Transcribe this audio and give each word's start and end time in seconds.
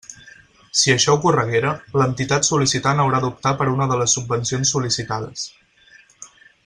Si 0.79 0.93
això 0.93 1.13
ocorreguera, 1.17 1.73
l'entitat 2.01 2.47
sol·licitant 2.49 3.03
haurà 3.03 3.21
d'optar 3.25 3.53
per 3.61 3.69
una 3.75 3.89
de 3.93 3.99
les 4.01 4.17
subvencions 4.19 4.73
sol·licitades. 4.77 5.47